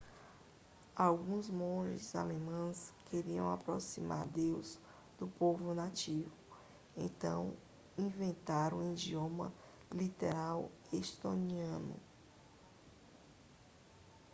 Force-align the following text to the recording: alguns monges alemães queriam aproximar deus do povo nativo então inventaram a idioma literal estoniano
alguns 0.95 1.47
monges 1.51 2.15
alemães 2.15 2.91
queriam 3.05 3.53
aproximar 3.53 4.25
deus 4.29 4.79
do 5.19 5.27
povo 5.27 5.75
nativo 5.75 6.31
então 6.97 7.53
inventaram 7.95 8.79
a 8.79 8.85
idioma 8.93 9.53
literal 9.93 10.71
estoniano 10.91 11.95